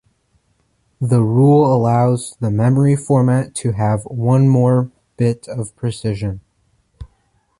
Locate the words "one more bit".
4.05-5.47